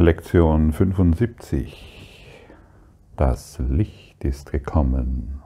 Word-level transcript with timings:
Lektion 0.00 0.72
75. 0.72 2.48
Das 3.16 3.58
Licht 3.58 4.24
ist 4.24 4.50
gekommen. 4.50 5.42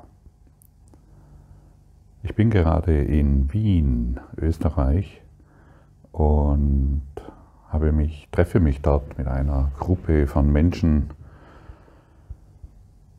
Ich 2.22 2.36
bin 2.36 2.50
gerade 2.50 3.02
in 3.02 3.52
Wien, 3.52 4.20
Österreich 4.36 5.22
und 6.12 7.02
habe 7.68 7.90
mich, 7.90 8.29
treffe 8.30 8.61
mich 8.61 8.80
dort 8.80 9.18
mit 9.18 9.27
einer 9.27 9.72
Gruppe 9.80 10.29
von 10.29 10.52
Menschen 10.52 11.11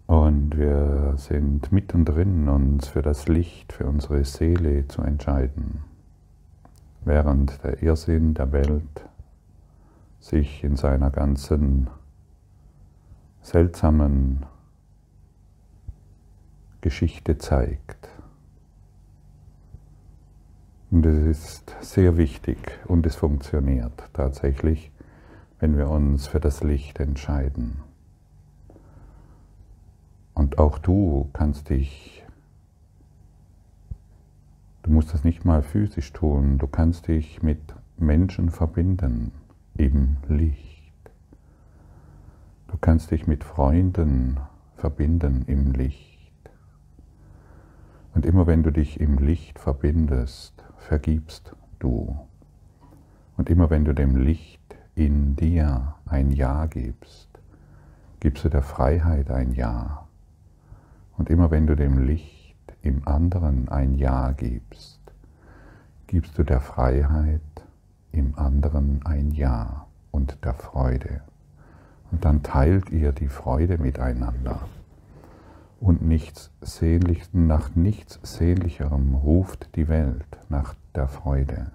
und 0.08 0.58
wir 0.58 1.16
sind 1.18 1.70
mittendrin, 1.74 2.48
uns 2.48 2.88
für 2.88 3.02
das 3.02 3.28
Licht, 3.28 3.74
für 3.74 3.88
unsere 3.88 4.24
Seele 4.24 4.88
zu 4.88 5.02
entscheiden, 5.02 5.84
während 7.04 7.62
der 7.62 7.84
Irrsinn 7.84 8.36
der 8.36 8.54
Welt 8.54 9.06
sich 10.26 10.63
in 10.63 10.76
seiner 10.76 11.12
ganzen 11.12 11.88
seltsamen 13.41 14.44
Geschichte 16.81 17.38
zeigt. 17.38 18.09
Und 20.90 21.05
es 21.05 21.26
ist 21.26 21.76
sehr 21.81 22.17
wichtig 22.17 22.58
und 22.88 23.05
es 23.05 23.16
funktioniert 23.16 24.09
tatsächlich, 24.14 24.91
wenn 25.59 25.77
wir 25.77 25.90
uns 25.90 26.26
für 26.26 26.39
das 26.39 26.64
Licht 26.64 27.00
entscheiden. 27.00 27.81
Und 30.34 30.58
auch 30.58 30.80
du 30.80 31.30
kannst 31.34 31.70
dich, 31.70 32.23
du 34.81 34.89
musst 34.89 35.14
das 35.14 35.23
nicht 35.23 35.45
mal 35.45 35.62
physisch 35.62 36.12
tun, 36.14 36.58
du 36.58 36.66
kannst 36.66 37.09
dich 37.09 37.44
mit 37.44 37.59
Menschen 37.98 38.50
verbinden 38.50 39.31
im 39.78 40.18
Licht. 40.28 40.94
Du 42.68 42.78
kannst 42.80 43.12
dich 43.12 43.28
mit 43.28 43.44
Freunden 43.44 44.40
verbinden 44.76 45.44
im 45.48 45.73
Licht. 45.73 46.16
Und 48.14 48.26
immer 48.26 48.48
wenn 48.48 48.64
du 48.64 48.72
dich 48.72 49.00
im 49.00 49.17
Licht 49.17 49.59
verbindest, 49.59 50.64
vergibst 50.78 51.56
du. 51.80 52.17
Und 53.38 53.50
immer 53.50 53.70
wenn 53.70 53.84
du 53.84 53.94
dem 53.94 54.16
Licht 54.16 54.76
in 54.95 55.36
dir 55.36 55.95
ein 56.06 56.32
Ja 56.32 56.67
gibst, 56.67 57.28
gibst 58.22 58.45
du 58.45 58.50
der 58.50 58.64
Freiheit 58.64 59.30
ein 59.30 59.52
Ja. 59.54 60.08
Und 61.17 61.30
immer 61.30 61.52
wenn 61.52 61.67
du 61.67 61.76
dem 61.76 62.06
Licht 62.06 62.56
im 62.82 63.06
anderen 63.08 63.67
ein 63.67 63.95
Ja 63.95 64.32
gibst, 64.32 65.02
gibst 66.08 66.38
du 66.38 66.44
der 66.44 66.62
Freiheit 66.62 67.42
im 68.16 68.38
anderen 68.38 69.05
ein 69.05 69.31
Ja 69.31 69.85
und 70.11 70.44
der 70.44 70.53
Freude. 70.53 71.21
Und 72.11 72.23
dann 72.23 72.44
teilt 72.44 72.89
ihr 72.89 73.11
die 73.11 73.27
Freude 73.27 73.77
miteinander. 73.77 74.59
Und 75.80 76.02
nichts 76.02 76.52
sehnlich, 76.61 77.33
nach 77.33 77.75
nichts 77.75 78.19
Sehnlicherem 78.23 79.16
ruft 79.16 79.75
die 79.75 79.88
Welt 79.88 80.39
nach 80.49 80.75
der 80.95 81.08
Freude. 81.08 81.71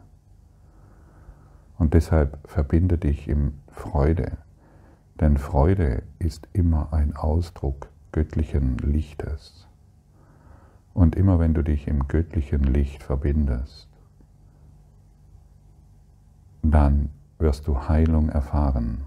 Und 1.78 1.94
deshalb 1.94 2.38
verbinde 2.48 2.98
dich 2.98 3.28
im 3.28 3.54
Freude, 3.70 4.38
denn 5.20 5.36
Freude 5.36 6.02
ist 6.18 6.48
immer 6.52 6.92
ein 6.92 7.14
Ausdruck 7.14 7.88
göttlichen 8.12 8.78
Lichtes. 8.78 9.66
Und 10.94 11.14
immer 11.14 11.38
wenn 11.38 11.54
du 11.54 11.62
dich 11.62 11.86
im 11.86 12.08
göttlichen 12.08 12.64
Licht 12.64 13.02
verbindest, 13.02 13.89
dann 16.62 17.10
wirst 17.38 17.66
du 17.66 17.88
Heilung 17.88 18.28
erfahren 18.28 19.04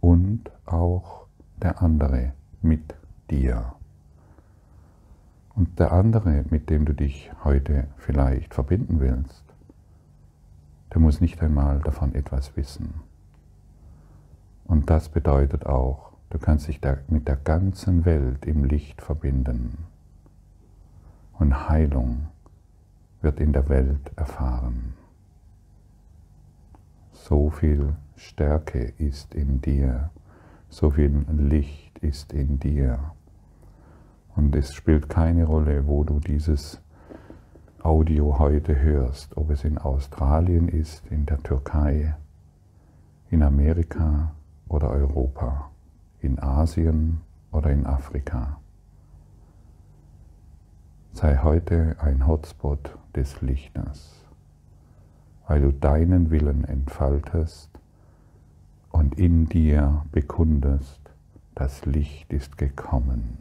und 0.00 0.50
auch 0.66 1.26
der 1.60 1.80
andere 1.80 2.32
mit 2.60 2.94
dir. 3.30 3.74
Und 5.54 5.78
der 5.78 5.92
andere, 5.92 6.44
mit 6.50 6.70
dem 6.70 6.84
du 6.86 6.94
dich 6.94 7.30
heute 7.44 7.88
vielleicht 7.96 8.54
verbinden 8.54 9.00
willst, 9.00 9.44
der 10.92 11.00
muss 11.00 11.20
nicht 11.20 11.40
einmal 11.42 11.80
davon 11.80 12.14
etwas 12.14 12.56
wissen. 12.56 12.94
Und 14.64 14.90
das 14.90 15.08
bedeutet 15.08 15.66
auch, 15.66 16.12
du 16.30 16.38
kannst 16.38 16.68
dich 16.68 16.80
mit 17.08 17.28
der 17.28 17.36
ganzen 17.36 18.04
Welt 18.04 18.46
im 18.46 18.64
Licht 18.64 19.02
verbinden. 19.02 19.78
Und 21.38 21.68
Heilung 21.68 22.28
wird 23.20 23.40
in 23.40 23.52
der 23.52 23.68
Welt 23.68 24.12
erfahren. 24.16 24.94
So 27.28 27.50
viel 27.50 27.94
Stärke 28.16 28.94
ist 28.98 29.32
in 29.32 29.60
dir, 29.60 30.10
so 30.68 30.90
viel 30.90 31.24
Licht 31.30 31.96
ist 32.00 32.32
in 32.32 32.58
dir. 32.58 32.98
Und 34.34 34.56
es 34.56 34.74
spielt 34.74 35.08
keine 35.08 35.44
Rolle, 35.44 35.86
wo 35.86 36.02
du 36.02 36.18
dieses 36.18 36.82
Audio 37.80 38.40
heute 38.40 38.76
hörst, 38.76 39.36
ob 39.36 39.50
es 39.50 39.62
in 39.62 39.78
Australien 39.78 40.66
ist, 40.66 41.06
in 41.10 41.24
der 41.24 41.38
Türkei, 41.38 42.16
in 43.30 43.44
Amerika 43.44 44.32
oder 44.66 44.90
Europa, 44.90 45.70
in 46.22 46.40
Asien 46.40 47.20
oder 47.52 47.70
in 47.70 47.86
Afrika. 47.86 48.58
Sei 51.12 51.36
heute 51.36 51.94
ein 52.00 52.26
Hotspot 52.26 52.98
des 53.14 53.40
Lichtes 53.42 54.21
weil 55.46 55.60
du 55.60 55.72
deinen 55.72 56.30
Willen 56.30 56.64
entfaltest 56.64 57.70
und 58.90 59.18
in 59.18 59.46
dir 59.48 60.04
bekundest, 60.12 61.00
das 61.54 61.84
Licht 61.84 62.32
ist 62.32 62.58
gekommen. 62.58 63.38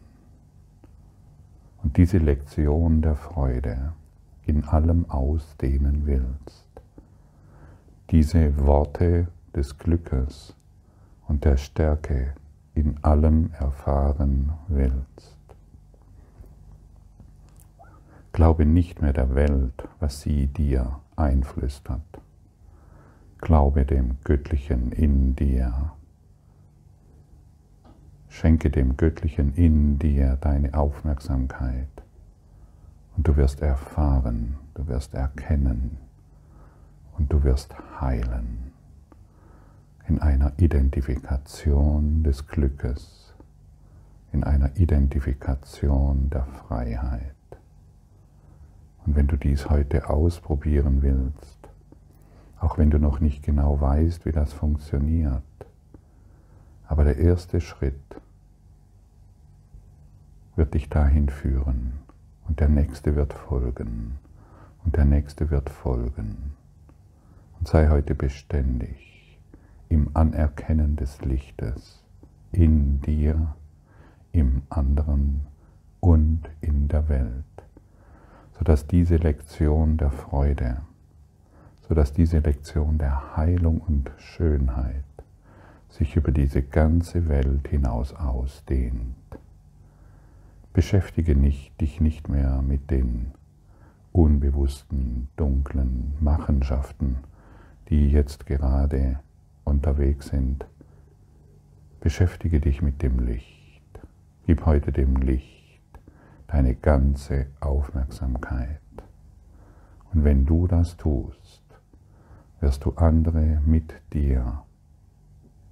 Und 1.83 1.97
diese 1.97 2.17
Lektion 2.17 3.01
der 3.01 3.15
Freude 3.15 3.93
in 4.45 4.63
allem 4.65 5.09
ausdehnen 5.09 6.05
willst, 6.05 6.65
diese 8.11 8.57
Worte 8.65 9.27
des 9.55 9.77
Glückes 9.77 10.55
und 11.27 11.45
der 11.45 11.57
Stärke 11.57 12.33
in 12.73 13.03
allem 13.03 13.51
erfahren 13.59 14.53
willst. 14.67 15.37
Glaube 18.33 18.65
nicht 18.65 19.01
mehr 19.01 19.13
der 19.13 19.35
Welt, 19.35 19.87
was 19.99 20.21
sie 20.21 20.47
dir 20.47 20.99
einflüstert. 21.21 22.01
Glaube 23.37 23.85
dem 23.85 24.17
Göttlichen 24.23 24.91
in 24.91 25.35
dir. 25.35 25.93
Schenke 28.29 28.69
dem 28.69 28.97
Göttlichen 28.97 29.53
in 29.55 29.99
dir 29.99 30.37
deine 30.39 30.73
Aufmerksamkeit 30.73 31.89
und 33.17 33.27
du 33.27 33.35
wirst 33.35 33.61
erfahren, 33.61 34.57
du 34.73 34.87
wirst 34.87 35.13
erkennen 35.13 35.97
und 37.17 37.31
du 37.31 37.43
wirst 37.43 37.75
heilen 37.99 38.71
in 40.07 40.19
einer 40.19 40.53
Identifikation 40.57 42.23
des 42.23 42.47
Glückes, 42.47 43.33
in 44.31 44.43
einer 44.43 44.75
Identifikation 44.77 46.29
der 46.29 46.45
Freiheit. 46.45 47.35
Und 49.05 49.15
wenn 49.15 49.27
du 49.27 49.35
dies 49.35 49.69
heute 49.69 50.09
ausprobieren 50.09 51.01
willst, 51.01 51.57
auch 52.59 52.77
wenn 52.77 52.91
du 52.91 52.99
noch 52.99 53.19
nicht 53.19 53.43
genau 53.43 53.81
weißt, 53.81 54.25
wie 54.25 54.31
das 54.31 54.53
funktioniert, 54.53 55.41
aber 56.87 57.03
der 57.03 57.17
erste 57.17 57.61
Schritt 57.61 57.95
wird 60.55 60.73
dich 60.73 60.89
dahin 60.89 61.29
führen 61.29 61.93
und 62.47 62.59
der 62.59 62.69
nächste 62.69 63.15
wird 63.15 63.33
folgen 63.33 64.19
und 64.83 64.95
der 64.95 65.05
nächste 65.05 65.49
wird 65.49 65.69
folgen. 65.69 66.53
Und 67.59 67.67
sei 67.67 67.89
heute 67.89 68.13
beständig 68.13 69.39
im 69.89 70.09
Anerkennen 70.13 70.95
des 70.95 71.21
Lichtes 71.21 72.03
in 72.51 73.01
dir, 73.01 73.55
im 74.31 74.63
anderen 74.69 75.47
und 75.99 76.49
in 76.61 76.87
der 76.87 77.07
Welt 77.09 77.50
sodass 78.61 78.85
diese 78.85 79.15
Lektion 79.15 79.97
der 79.97 80.11
Freude, 80.11 80.81
sodass 81.87 82.13
diese 82.13 82.37
Lektion 82.37 82.99
der 82.99 83.35
Heilung 83.35 83.81
und 83.81 84.11
Schönheit 84.17 85.03
sich 85.89 86.15
über 86.15 86.31
diese 86.31 86.61
ganze 86.61 87.27
Welt 87.27 87.67
hinaus 87.69 88.13
ausdehnt. 88.13 89.15
Beschäftige 90.73 91.35
nicht, 91.35 91.81
dich 91.81 92.01
nicht 92.01 92.29
mehr 92.29 92.61
mit 92.61 92.91
den 92.91 93.31
unbewussten, 94.11 95.29
dunklen 95.37 96.13
Machenschaften, 96.19 97.15
die 97.89 98.11
jetzt 98.11 98.45
gerade 98.45 99.17
unterwegs 99.63 100.27
sind. 100.27 100.67
Beschäftige 101.99 102.59
dich 102.59 102.83
mit 102.83 103.01
dem 103.01 103.25
Licht. 103.25 103.81
Gib 104.45 104.67
heute 104.67 104.91
dem 104.91 105.15
Licht 105.15 105.60
deine 106.51 106.75
ganze 106.75 107.47
Aufmerksamkeit. 107.61 108.81
Und 110.13 110.25
wenn 110.25 110.45
du 110.45 110.67
das 110.67 110.97
tust, 110.97 111.63
wirst 112.59 112.83
du 112.83 112.91
andere 112.95 113.61
mit 113.65 113.93
dir 114.11 114.63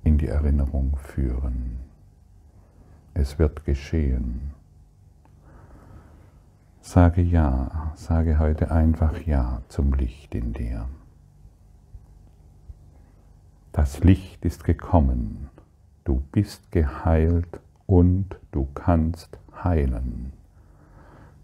in 0.03 0.17
die 0.17 0.27
Erinnerung 0.27 0.95
führen. 0.95 1.79
Es 3.13 3.37
wird 3.37 3.65
geschehen. 3.65 4.53
Sage 6.79 7.21
ja, 7.21 7.91
sage 7.95 8.39
heute 8.39 8.71
einfach 8.71 9.19
ja 9.21 9.61
zum 9.67 9.93
Licht 9.93 10.33
in 10.33 10.53
dir. 10.53 10.87
Das 13.73 13.99
Licht 13.99 14.45
ist 14.45 14.63
gekommen, 14.63 15.49
du 16.05 16.23
bist 16.31 16.71
geheilt 16.71 17.59
und 17.85 18.37
du 18.51 18.67
kannst 18.73 19.37
heilen. 19.63 20.38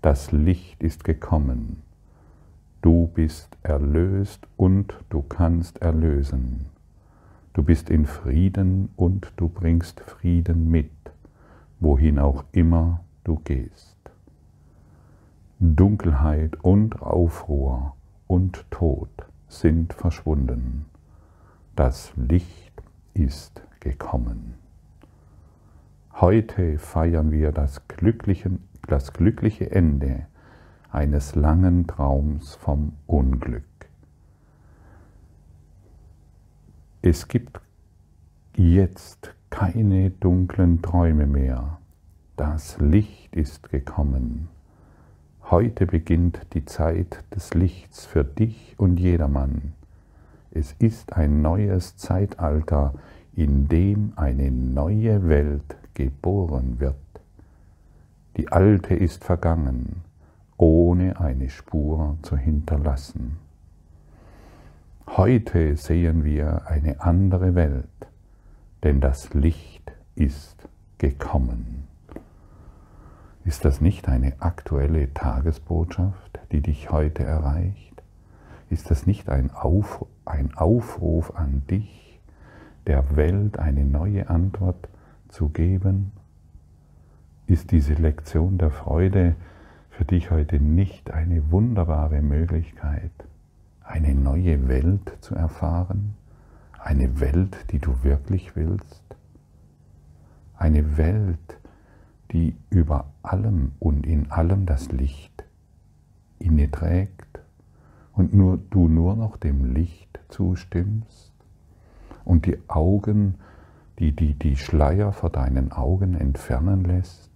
Das 0.05 0.31
Licht 0.31 0.83
ist 0.83 1.03
gekommen, 1.03 1.81
du 2.83 3.07
bist 3.07 3.57
erlöst 3.63 4.45
und 4.55 4.93
du 5.09 5.23
kannst 5.23 5.81
erlösen. 5.81 6.67
Du 7.53 7.63
bist 7.63 7.89
in 7.89 8.05
Frieden 8.05 8.89
und 8.97 9.33
du 9.35 9.49
bringst 9.49 10.01
Frieden 10.01 10.69
mit, 10.69 10.91
wohin 11.79 12.19
auch 12.19 12.43
immer 12.51 13.03
du 13.23 13.41
gehst. 13.45 13.97
Dunkelheit 15.57 16.63
und 16.63 17.01
Aufruhr 17.01 17.95
und 18.27 18.63
Tod 18.69 19.09
sind 19.47 19.91
verschwunden. 19.91 20.85
Das 21.75 22.13
Licht 22.15 22.73
ist 23.15 23.63
gekommen. 23.79 24.64
Heute 26.21 26.79
feiern 26.79 27.33
wir 27.33 27.51
das 27.51 27.89
glückliche, 27.89 28.49
das 28.87 29.11
glückliche 29.11 29.69
Ende 29.71 30.27
eines 30.89 31.35
langen 31.35 31.87
Traums 31.87 32.55
vom 32.55 32.93
Unglück. 33.05 33.63
Es 37.01 37.27
gibt 37.27 37.59
jetzt 38.55 39.35
keine 39.49 40.09
dunklen 40.09 40.81
Träume 40.81 41.25
mehr. 41.25 41.79
Das 42.37 42.79
Licht 42.79 43.35
ist 43.35 43.69
gekommen. 43.69 44.47
Heute 45.51 45.85
beginnt 45.85 46.39
die 46.53 46.63
Zeit 46.63 47.25
des 47.35 47.53
Lichts 47.53 48.05
für 48.05 48.23
dich 48.23 48.75
und 48.77 49.01
jedermann. 49.01 49.73
Es 50.51 50.71
ist 50.79 51.11
ein 51.11 51.41
neues 51.41 51.97
Zeitalter, 51.97 52.93
in 53.35 53.67
dem 53.67 54.13
eine 54.15 54.49
neue 54.49 55.27
Welt 55.27 55.75
geboren 55.95 56.79
wird. 56.79 56.95
Die 58.37 58.51
alte 58.51 58.93
ist 58.93 59.23
vergangen, 59.23 60.03
ohne 60.57 61.19
eine 61.19 61.49
Spur 61.49 62.17
zu 62.21 62.37
hinterlassen. 62.37 63.37
Heute 65.07 65.77
sehen 65.77 66.23
wir 66.23 66.67
eine 66.67 67.01
andere 67.01 67.55
Welt, 67.55 67.85
denn 68.83 69.01
das 69.01 69.33
Licht 69.33 69.93
ist 70.15 70.67
gekommen. 70.97 71.87
Ist 73.45 73.63
das 73.63 73.79
nicht 73.79 74.09
eine 74.09 74.33
aktuelle 74.39 75.13
Tagesbotschaft, 75.13 76.39
die 76.51 76.61
dich 76.61 76.91
heute 76.91 77.23
erreicht? 77.23 78.01
Ist 78.69 78.89
das 78.89 79.05
nicht 79.05 79.29
ein, 79.29 79.51
Auf, 79.51 80.05
ein 80.25 80.55
Aufruf 80.55 81.35
an 81.35 81.61
dich, 81.69 82.19
der 82.87 83.15
Welt 83.15 83.59
eine 83.59 83.85
neue 83.85 84.29
Antwort 84.29 84.89
zu 85.35 85.49
geben? 85.49 86.11
Ist 87.47 87.71
diese 87.71 87.93
Lektion 87.93 88.57
der 88.57 88.71
Freude 88.71 89.35
für 89.89 90.05
dich 90.05 90.31
heute 90.31 90.59
nicht 90.59 91.11
eine 91.11 91.51
wunderbare 91.51 92.21
Möglichkeit? 92.21 93.11
eine 93.85 94.15
neue 94.15 94.67
Welt 94.67 95.17
zu 95.21 95.35
erfahren, 95.35 96.15
eine 96.79 97.19
Welt, 97.19 97.71
die 97.71 97.79
du 97.79 98.03
wirklich 98.03 98.55
willst, 98.55 99.03
eine 100.57 100.97
Welt, 100.97 101.59
die 102.31 102.55
über 102.69 103.11
allem 103.21 103.73
und 103.79 104.05
in 104.05 104.31
allem 104.31 104.65
das 104.65 104.91
Licht 104.91 105.43
inne 106.39 106.69
trägt 106.71 107.39
und 108.13 108.33
nur 108.33 108.57
du 108.69 108.87
nur 108.87 109.15
noch 109.15 109.37
dem 109.37 109.73
Licht 109.73 110.19
zustimmst 110.29 111.31
und 112.23 112.45
die 112.45 112.57
Augen, 112.67 113.35
die, 113.99 114.11
die 114.11 114.33
die 114.33 114.57
Schleier 114.57 115.13
vor 115.13 115.29
deinen 115.29 115.71
Augen 115.71 116.15
entfernen 116.15 116.83
lässt, 116.83 117.29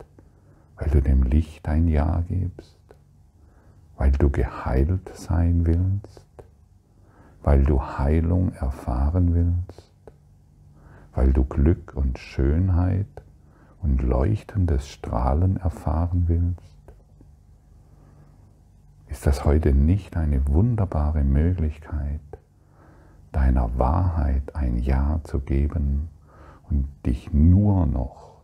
weil 0.78 0.90
du 0.90 1.02
dem 1.02 1.24
Licht 1.24 1.68
ein 1.68 1.88
Ja 1.88 2.24
gibst, 2.28 2.78
weil 3.98 4.12
du 4.12 4.30
geheilt 4.30 5.10
sein 5.16 5.66
willst, 5.66 6.26
weil 7.44 7.64
du 7.64 7.82
Heilung 7.82 8.54
erfahren 8.54 9.34
willst, 9.34 9.92
weil 11.14 11.32
du 11.32 11.46
Glück 11.46 11.94
und 11.96 12.20
Schönheit 12.20 13.08
und 13.82 14.02
leuchtendes 14.02 14.90
Strahlen 14.90 15.58
erfahren 15.58 16.26
willst? 16.28 16.60
Ist 19.08 19.26
das 19.26 19.46
heute 19.46 19.74
nicht 19.74 20.18
eine 20.18 20.48
wunderbare 20.48 21.24
Möglichkeit, 21.24 22.20
deiner 23.32 23.78
Wahrheit 23.78 24.56
ein 24.56 24.78
Ja 24.78 25.20
zu 25.24 25.40
geben 25.40 26.10
und 26.70 26.88
dich 27.06 27.34
nur 27.34 27.86
noch, 27.86 28.42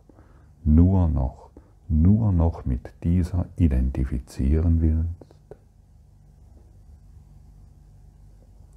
nur 0.64 1.08
noch, 1.08 1.50
nur 1.88 2.32
noch 2.32 2.64
mit 2.64 2.92
dieser 3.04 3.46
identifizieren 3.56 4.80
willst? 4.80 5.26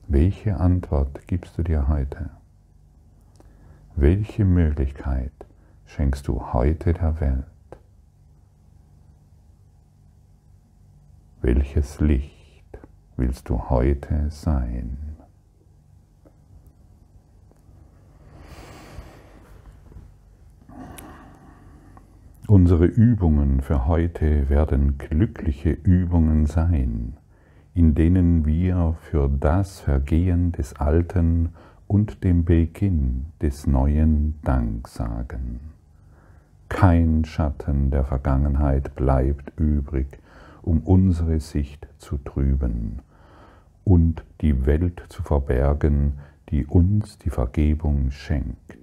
Welche 0.08 0.60
Antwort 0.60 1.28
gibst 1.28 1.58
du 1.58 1.64
dir 1.64 1.88
heute? 1.88 2.32
Welche 3.96 4.46
Möglichkeit 4.46 5.32
schenkst 5.86 6.28
du 6.28 6.54
heute 6.54 6.94
der 6.94 7.20
Welt? 7.20 7.46
Welches 11.42 12.00
Licht 12.00 12.80
willst 13.18 13.50
du 13.50 13.70
heute 13.70 14.30
sein? 14.30 15.09
Unsere 22.50 22.86
Übungen 22.86 23.62
für 23.62 23.86
heute 23.86 24.50
werden 24.50 24.98
glückliche 24.98 25.70
Übungen 25.70 26.48
sein 26.48 27.14
in 27.74 27.96
denen 27.96 28.46
wir 28.46 28.96
für 29.00 29.30
das 29.30 29.80
Vergehen 29.80 30.52
des 30.52 30.74
Alten 30.76 31.50
und 31.88 32.24
dem 32.24 32.44
Beginn 32.44 33.28
des 33.42 33.68
Neuen 33.68 34.40
Dank 34.44 34.88
sagen. 34.88 35.60
Kein 36.68 37.26
Schatten 37.26 37.90
der 37.90 38.04
Vergangenheit 38.04 38.96
bleibt 38.96 39.58
übrig, 39.58 40.20
um 40.62 40.82
unsere 40.82 41.40
Sicht 41.40 41.88
zu 42.00 42.18
trüben 42.18 43.00
und 43.86 44.24
die 44.42 44.66
Welt 44.66 45.02
zu 45.10 45.24
verbergen, 45.24 46.14
die 46.50 46.66
uns 46.66 47.18
die 47.18 47.30
Vergebung 47.30 48.12
schenkt. 48.12 48.79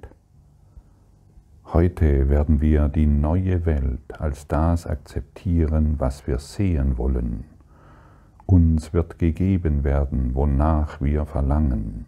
Heute 1.72 2.28
werden 2.28 2.60
wir 2.60 2.88
die 2.88 3.06
neue 3.06 3.66
Welt 3.66 4.20
als 4.20 4.46
das 4.46 4.86
akzeptieren, 4.86 5.96
was 5.98 6.26
wir 6.26 6.38
sehen 6.38 6.96
wollen 6.96 7.44
uns 8.46 8.92
wird 8.92 9.18
gegeben 9.18 9.82
werden, 9.82 10.34
wonach 10.34 11.00
wir 11.00 11.26
verlangen. 11.26 12.06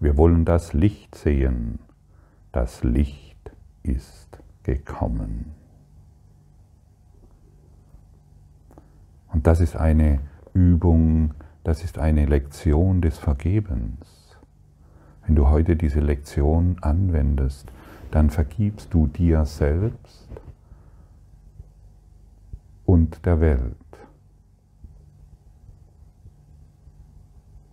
Wir 0.00 0.16
wollen 0.16 0.44
das 0.44 0.72
Licht 0.72 1.14
sehen. 1.14 1.78
Das 2.50 2.82
Licht 2.82 3.52
ist 3.82 4.38
gekommen. 4.62 5.52
Und 9.32 9.46
das 9.46 9.60
ist 9.60 9.76
eine 9.76 10.20
Übung, 10.52 11.34
das 11.64 11.84
ist 11.84 11.98
eine 11.98 12.26
Lektion 12.26 13.00
des 13.00 13.18
Vergebens. 13.18 14.36
Wenn 15.24 15.36
du 15.36 15.48
heute 15.48 15.76
diese 15.76 16.00
Lektion 16.00 16.76
anwendest, 16.80 17.70
dann 18.12 18.28
vergibst 18.28 18.92
du 18.92 19.06
dir 19.06 19.44
selbst 19.46 20.28
und 22.84 23.24
der 23.24 23.40
Welt. 23.40 23.76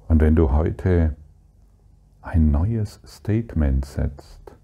Und 0.08 0.22
wenn 0.22 0.36
du 0.36 0.52
heute 0.52 1.16
ein 2.22 2.52
neues 2.52 3.02
Statement 3.06 3.84
setzt, 3.84 4.56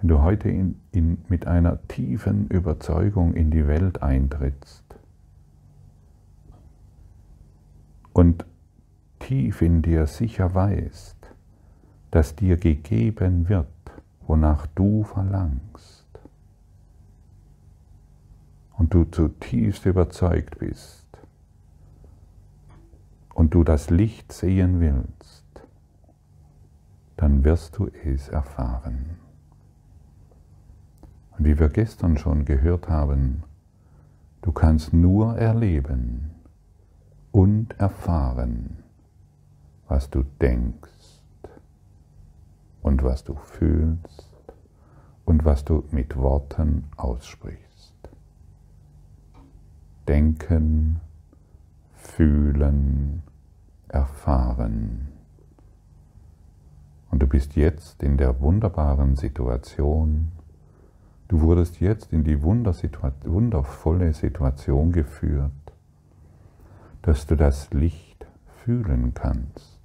wenn 0.00 0.08
du 0.08 0.22
heute 0.22 0.48
in, 0.48 0.80
in, 0.92 1.18
mit 1.28 1.48
einer 1.48 1.86
tiefen 1.88 2.46
Überzeugung 2.46 3.34
in 3.34 3.50
die 3.50 3.66
Welt 3.66 4.00
eintrittst 4.00 4.84
und 8.12 8.46
tief 9.18 9.62
in 9.62 9.82
dir 9.82 10.06
sicher 10.06 10.54
weißt, 10.54 11.16
dass 12.12 12.36
dir 12.36 12.56
gegeben 12.56 13.48
wird, 13.48 13.66
wonach 14.28 14.66
du 14.68 15.02
verlangst, 15.02 16.06
und 18.76 18.94
du 18.94 19.04
zutiefst 19.04 19.86
überzeugt 19.86 20.58
bist, 20.60 21.06
und 23.34 23.54
du 23.54 23.64
das 23.64 23.90
Licht 23.90 24.32
sehen 24.32 24.80
willst, 24.80 25.44
dann 27.16 27.42
wirst 27.42 27.78
du 27.78 27.88
es 28.04 28.28
erfahren. 28.28 29.16
Und 31.36 31.44
wie 31.44 31.58
wir 31.58 31.68
gestern 31.68 32.18
schon 32.18 32.44
gehört 32.44 32.88
haben, 32.88 33.44
du 34.42 34.52
kannst 34.52 34.92
nur 34.92 35.36
erleben 35.36 36.30
und 37.32 37.78
erfahren, 37.80 38.82
was 39.88 40.10
du 40.10 40.24
denkst 40.40 40.97
und 42.82 43.02
was 43.02 43.24
du 43.24 43.34
fühlst 43.34 44.28
und 45.24 45.44
was 45.44 45.64
du 45.64 45.84
mit 45.90 46.16
Worten 46.16 46.84
aussprichst. 46.96 47.94
Denken, 50.06 51.00
fühlen, 51.94 53.22
erfahren. 53.88 55.08
Und 57.10 57.22
du 57.22 57.26
bist 57.26 57.56
jetzt 57.56 58.02
in 58.02 58.16
der 58.16 58.40
wunderbaren 58.40 59.16
Situation, 59.16 60.32
du 61.28 61.40
wurdest 61.40 61.80
jetzt 61.80 62.12
in 62.12 62.24
die 62.24 62.42
wundervolle 62.42 64.12
Situation 64.12 64.92
geführt, 64.92 65.52
dass 67.02 67.26
du 67.26 67.36
das 67.36 67.70
Licht 67.72 68.26
fühlen 68.64 69.14
kannst. 69.14 69.77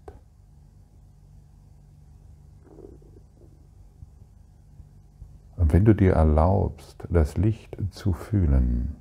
Wenn 5.74 5.86
du 5.86 5.96
dir 5.96 6.14
erlaubst, 6.14 7.04
das 7.10 7.36
Licht 7.36 7.76
zu 7.90 8.14
fühlen, 8.14 8.96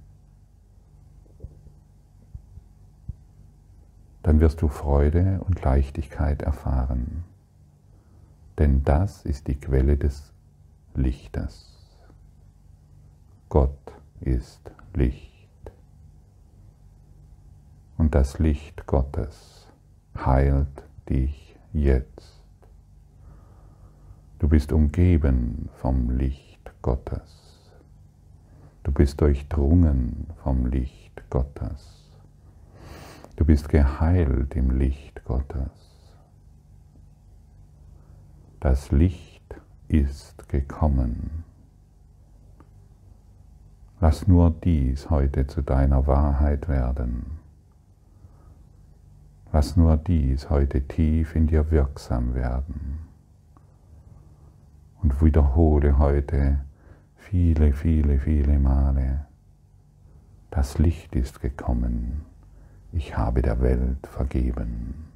dann 4.23 4.41
wirst 4.41 4.63
du 4.63 4.69
Freude 4.69 5.43
und 5.47 5.63
Leichtigkeit 5.63 6.41
erfahren. 6.41 7.25
Denn 8.57 8.85
das 8.85 9.27
ist 9.27 9.49
die 9.49 9.61
Quelle 9.61 9.99
des 9.99 10.33
Lichtes. 10.95 12.01
Gott 13.51 13.93
ist 14.23 14.71
Licht. 14.95 15.51
Und 17.99 18.15
das 18.15 18.39
Licht 18.39 18.87
Gottes 18.87 19.69
heilt 20.17 20.85
dich 21.07 21.55
jetzt. 21.75 22.41
Du 24.39 24.49
bist 24.49 24.73
umgeben 24.73 25.69
vom 25.75 26.09
Licht 26.09 26.52
Gottes. 26.83 27.71
Du 28.83 28.91
bist 28.91 29.21
durchdrungen 29.21 30.27
vom 30.43 30.67
Licht 30.67 31.23
Gottes. 31.31 32.03
Du 33.37 33.45
bist 33.45 33.69
geheilt 33.69 34.55
im 34.57 34.71
Licht 34.71 35.25
Gottes. 35.25 35.71
Das 38.61 38.91
Licht 38.91 39.55
ist 39.89 40.49
gekommen. 40.49 41.45
Lass 44.01 44.27
nur 44.27 44.51
dies 44.51 45.11
heute 45.11 45.47
zu 45.47 45.63
deiner 45.63 46.07
Wahrheit 46.09 46.69
werden. 46.69 47.39
Lass 49.53 49.77
nur 49.77 49.97
dies 49.97 50.51
heute 50.51 50.83
tief 50.89 51.37
in 51.37 51.47
dir 51.47 51.71
wirksam 51.71 52.35
werden. 52.35 52.99
Und 55.03 55.23
wiederhole 55.23 55.99
heute 55.99 56.61
viele, 57.31 57.73
viele, 57.73 58.19
viele 58.19 58.59
Male, 58.59 59.27
das 60.51 60.79
Licht 60.79 61.15
ist 61.15 61.41
gekommen 61.41 62.23
ich 62.93 63.17
habe 63.17 63.41
der 63.41 63.61
Welt 63.61 64.07
vergeben. 64.07 65.07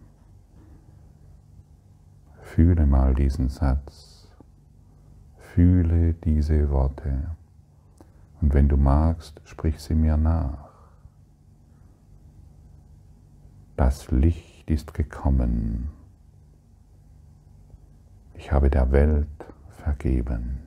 Fühle 2.40 2.86
mal 2.86 3.14
diesen 3.14 3.50
Satz, 3.50 4.28
fühle 5.38 6.14
diese 6.14 6.70
Worte 6.70 7.36
und 8.40 8.54
wenn 8.54 8.68
du 8.68 8.76
magst, 8.76 9.40
sprich 9.44 9.78
sie 9.78 9.94
mir 9.94 10.16
nach. 10.16 10.70
Das 13.76 14.10
Licht 14.10 14.70
ist 14.70 14.94
gekommen. 14.94 15.90
Ich 18.34 18.52
habe 18.52 18.70
der 18.70 18.90
Welt 18.90 19.26
vergeben. 19.68 20.65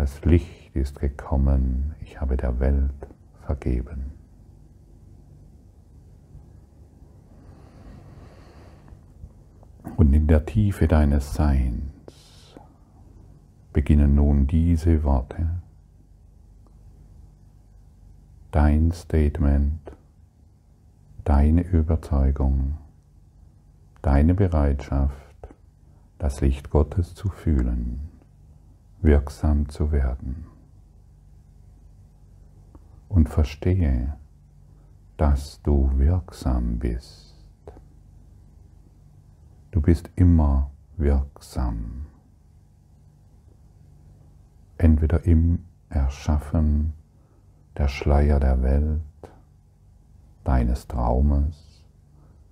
Das 0.00 0.24
Licht 0.24 0.74
ist 0.74 0.98
gekommen, 0.98 1.94
ich 2.00 2.22
habe 2.22 2.38
der 2.38 2.58
Welt 2.58 3.06
vergeben. 3.42 4.12
Und 9.98 10.14
in 10.14 10.26
der 10.26 10.46
Tiefe 10.46 10.88
deines 10.88 11.34
Seins 11.34 12.56
beginnen 13.74 14.14
nun 14.14 14.46
diese 14.46 15.04
Worte, 15.04 15.60
dein 18.52 18.92
Statement, 18.92 19.92
deine 21.24 21.60
Überzeugung, 21.60 22.78
deine 24.00 24.32
Bereitschaft, 24.32 25.36
das 26.16 26.40
Licht 26.40 26.70
Gottes 26.70 27.14
zu 27.14 27.28
fühlen 27.28 28.09
wirksam 29.02 29.68
zu 29.68 29.92
werden. 29.92 30.46
Und 33.08 33.28
verstehe, 33.28 34.16
dass 35.16 35.60
du 35.62 35.90
wirksam 35.98 36.78
bist. 36.78 37.34
Du 39.70 39.80
bist 39.80 40.10
immer 40.16 40.70
wirksam. 40.96 42.06
Entweder 44.78 45.24
im 45.24 45.64
Erschaffen 45.88 46.92
der 47.76 47.88
Schleier 47.88 48.40
der 48.40 48.62
Welt, 48.62 49.00
deines 50.44 50.86
Traumes, 50.86 51.84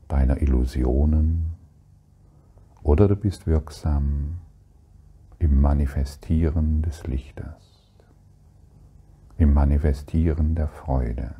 deiner 0.09 0.41
Illusionen, 0.41 1.55
oder 2.83 3.09
du 3.09 3.17
bist 3.17 3.47
wirksam 3.47 4.39
im 5.39 5.61
Manifestieren 5.61 6.83
des 6.83 7.07
Lichtes, 7.07 7.93
im 9.37 9.55
Manifestieren 9.55 10.55
der 10.55 10.69
Freude, 10.69 11.35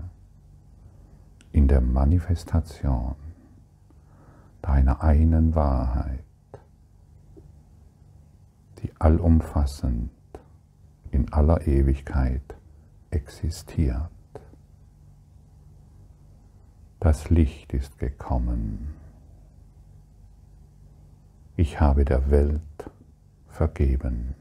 in 1.53 1.67
der 1.67 1.81
Manifestation 1.81 3.17
deiner 4.63 5.03
einen 5.03 5.55
Wahrheit, 5.55 6.23
die 8.83 8.93
allumfassend 8.99 10.11
in 11.11 11.33
aller 11.33 11.67
Ewigkeit 11.67 12.55
existiert. 13.11 14.11
Das 17.01 17.31
Licht 17.31 17.73
ist 17.73 17.99
gekommen. 17.99 18.95
Ich 21.57 21.81
habe 21.81 22.05
der 22.05 22.31
Welt 22.31 22.91
vergeben. 23.59 24.37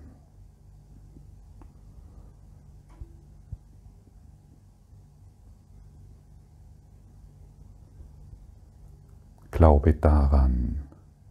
Glaube 9.50 9.94
daran, 9.94 10.84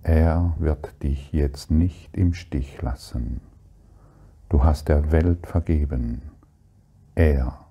er 0.02 0.56
wird 0.58 1.00
dich 1.04 1.32
jetzt 1.32 1.70
nicht 1.70 2.16
im 2.16 2.34
Stich 2.34 2.82
lassen. 2.82 3.40
Du 4.48 4.64
hast 4.64 4.88
der 4.88 5.12
Welt 5.12 5.46
vergeben. 5.46 6.22
Er, 7.14 7.66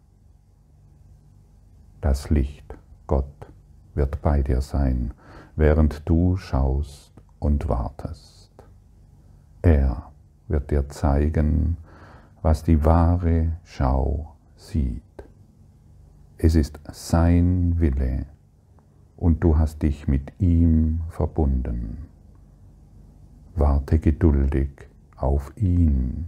das 2.00 2.30
Licht, 2.30 2.74
Gott, 3.06 3.48
wird 3.96 4.22
bei 4.22 4.42
dir 4.44 4.62
sein, 4.62 5.14
während 5.58 6.08
du 6.08 6.38
schaust 6.38 7.12
und 7.40 7.68
wartest. 7.68 8.45
Er 9.66 10.12
wird 10.48 10.70
dir 10.70 10.90
zeigen, 10.90 11.78
was 12.44 12.62
die 12.62 12.86
wahre 12.86 13.54
Schau 13.64 14.36
sieht. 14.56 15.02
Es 16.38 16.54
ist 16.54 16.80
sein 16.92 17.80
Wille 17.80 18.28
und 19.18 19.44
du 19.44 19.58
hast 19.58 19.82
dich 19.82 20.08
mit 20.08 20.34
ihm 20.38 21.02
verbunden. 21.10 22.06
Warte 23.56 23.98
geduldig 23.98 24.70
auf 25.16 25.52
ihn. 25.56 26.28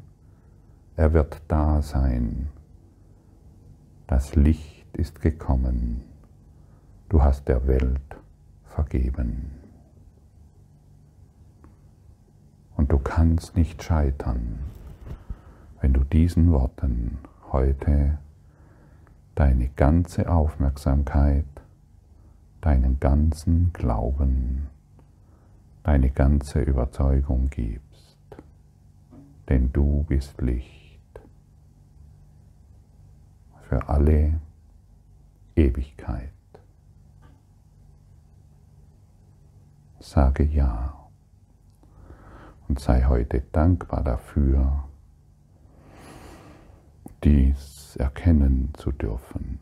Er 0.96 1.14
wird 1.14 1.40
da 1.48 1.84
sein. 1.84 2.48
Das 4.08 4.34
Licht 4.34 4.98
ist 4.98 5.22
gekommen. 5.22 6.02
Du 7.08 7.22
hast 7.22 7.48
der 7.48 7.68
Welt 7.68 8.18
vergeben. 8.64 9.67
Und 12.78 12.92
du 12.92 13.00
kannst 13.00 13.58
nicht 13.58 13.82
scheitern, 13.82 14.60
wenn 15.82 15.94
du 15.94 16.04
diesen 16.04 16.52
Worten 16.52 17.18
heute 17.52 18.20
deine 19.34 19.70
ganze 19.70 20.30
Aufmerksamkeit, 20.30 21.46
deinen 22.62 23.00
ganzen 23.00 23.74
Glauben, 23.74 24.68
deine 25.82 26.12
ganze 26.12 26.62
Überzeugung 26.62 27.50
gibst. 27.50 28.18
Denn 29.50 29.74
du 29.74 30.06
bist 30.08 30.40
Licht 30.40 31.00
für 33.64 33.90
alle 33.90 34.40
Ewigkeit. 35.56 36.30
Sage 40.00 40.44
ja 40.44 41.07
und 42.68 42.80
sei 42.80 43.04
heute 43.06 43.42
dankbar 43.52 44.04
dafür, 44.04 44.84
dies 47.24 47.96
erkennen 47.98 48.74
zu 48.76 48.92
dürfen. 48.92 49.60